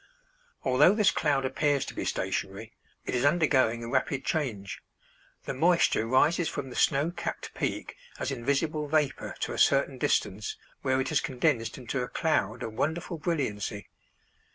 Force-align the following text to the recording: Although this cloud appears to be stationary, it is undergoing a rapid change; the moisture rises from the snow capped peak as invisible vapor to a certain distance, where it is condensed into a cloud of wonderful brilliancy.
Although 0.63 0.95
this 0.95 1.11
cloud 1.11 1.45
appears 1.45 1.85
to 1.85 1.93
be 1.93 2.05
stationary, 2.05 2.73
it 3.05 3.13
is 3.13 3.23
undergoing 3.23 3.83
a 3.83 3.87
rapid 3.87 4.25
change; 4.25 4.81
the 5.43 5.53
moisture 5.53 6.07
rises 6.07 6.49
from 6.49 6.71
the 6.71 6.75
snow 6.75 7.11
capped 7.11 7.53
peak 7.53 7.95
as 8.17 8.31
invisible 8.31 8.87
vapor 8.87 9.35
to 9.41 9.53
a 9.53 9.59
certain 9.59 9.99
distance, 9.99 10.57
where 10.81 10.99
it 10.99 11.11
is 11.11 11.21
condensed 11.21 11.77
into 11.77 12.01
a 12.01 12.07
cloud 12.07 12.63
of 12.63 12.73
wonderful 12.73 13.19
brilliancy. 13.19 13.89